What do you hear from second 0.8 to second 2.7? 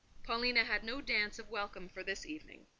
no dance of welcome for this evening.